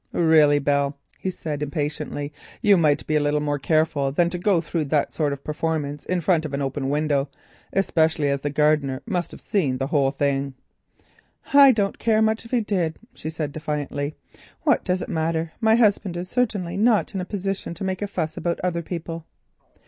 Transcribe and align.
"Really, 0.13 0.57
Belle," 0.57 0.97
he 1.19 1.29
said 1.29 1.61
impatiently, 1.61 2.33
"you 2.59 2.75
might 2.75 3.05
be 3.05 3.15
a 3.15 3.19
little 3.19 3.39
more 3.39 3.59
careful 3.59 4.11
than 4.11 4.31
to 4.31 4.39
go 4.39 4.59
through 4.59 4.85
that 4.85 5.13
performance 5.43 6.05
in 6.07 6.21
front 6.21 6.43
of 6.43 6.55
an 6.55 6.61
open 6.63 6.89
window—especially 6.89 8.27
as 8.29 8.41
the 8.41 8.49
gardener 8.49 9.03
must 9.05 9.29
have 9.29 9.41
seen 9.41 9.77
the 9.77 9.85
whole 9.85 10.09
thing." 10.09 10.55
"I 11.53 11.71
don't 11.71 11.97
much 12.03 12.03
care 12.03 12.23
if 12.43 12.49
he 12.49 12.61
did," 12.61 12.97
she 13.13 13.29
said 13.29 13.51
defiantly. 13.51 14.15
"What 14.63 14.83
does 14.83 15.03
it 15.03 15.07
matter? 15.09 15.51
My 15.61 15.75
husband 15.75 16.17
is 16.17 16.29
certainly 16.29 16.77
not 16.77 17.13
in 17.13 17.21
a 17.21 17.23
position 17.23 17.75
to 17.75 17.83
make 17.83 18.01
a 18.01 18.07
fuss 18.07 18.35
about 18.35 18.59
other 18.63 18.81
people." 18.81 19.27